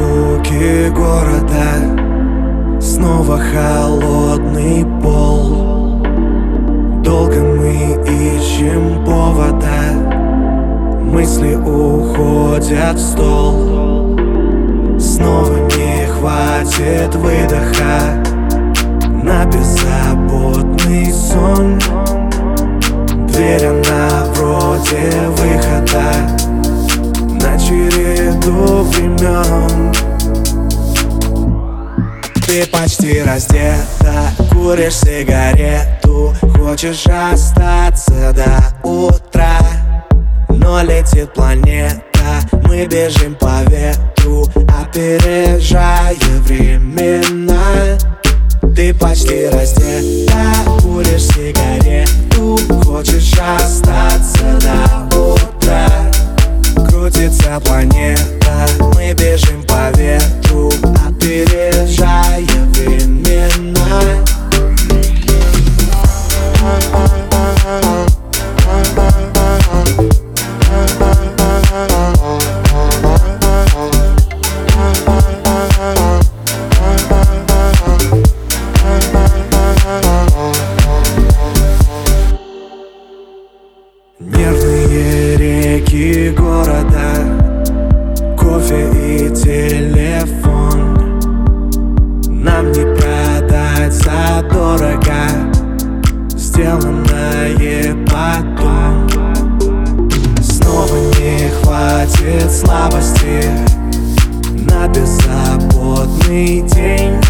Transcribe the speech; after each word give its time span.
реки 0.00 0.88
города. 0.90 2.80
Снова 2.80 3.38
холодный 3.38 4.84
пол. 5.02 6.02
Долго 7.02 7.40
мы 7.40 8.02
ищем 8.06 9.04
повода. 9.04 9.68
Мысли 11.02 11.54
уходят 11.54 12.96
в 12.96 13.00
стол. 13.00 14.16
Снова 14.98 15.56
не 15.76 16.06
хватит 16.06 17.14
выдоха. 17.14 18.22
На 19.22 19.44
беззаботный 19.44 21.12
сон 21.12 21.78
череду 28.60 28.82
времен. 28.84 29.92
Ты 32.46 32.66
почти 32.66 33.22
раздета, 33.22 34.32
куришь 34.52 34.96
сигарету 34.96 36.34
Хочешь 36.56 37.06
остаться 37.06 38.32
до 38.34 38.88
утра. 38.88 39.58
Но 40.48 40.82
летит 40.82 41.32
планета, 41.32 42.02
мы 42.64 42.86
бежим 42.86 43.34
по 43.36 43.62
ветру 43.68 44.46
Опережая 44.82 46.16
времена. 46.44 47.98
Ты 48.74 48.94
почти 48.94 49.46
раздета, 49.48 50.34
куришь 50.82 51.28
сигарету 51.28 52.58
Хочешь 52.84 53.34
остаться 53.38 54.39
хватит 102.50 102.52
слабости 102.52 103.44
На 104.70 104.88
беззаботный 104.88 106.62
день. 106.62 107.20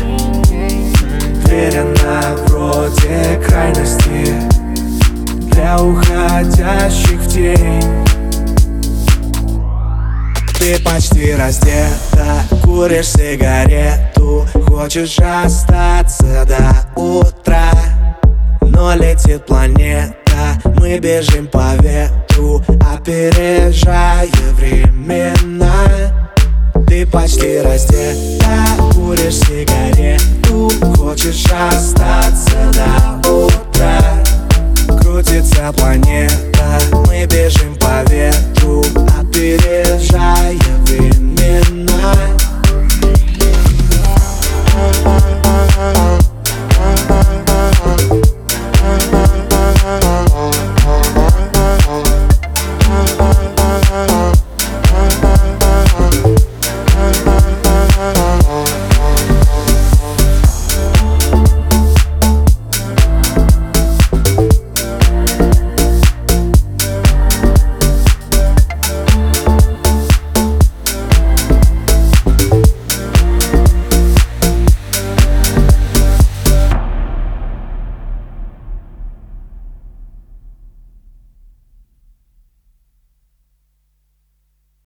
Дверь 1.44 1.78
она 1.78 2.36
вроде 2.46 3.40
крайности 3.46 4.34
для 5.52 5.78
уходящих 5.78 7.20
в 7.20 7.28
тень. 7.28 7.84
Ты 10.58 10.78
почти 10.82 11.34
раздета, 11.34 12.44
куришь 12.62 13.12
сигарету 13.12 14.46
Хочешь 14.68 15.18
остаться 15.18 16.44
до 16.46 17.00
утра 17.00 17.70
Но 18.60 18.94
летит 18.94 19.46
планета, 19.46 20.14
мы 20.78 20.98
бежим 20.98 21.46
по 21.46 21.74
ветру, 21.76 22.62
опережая 22.94 24.28
времена 24.54 25.72
Ты 26.86 27.06
почти 27.06 27.60
раздета, 27.60 28.46
куришь 28.92 29.40
сигарету 29.40 30.70
Хочешь 30.96 31.44
остаться 31.46 32.72
до 32.72 33.30
утра. 33.30 34.00
Крутится 35.00 35.72
планета. 35.72 36.49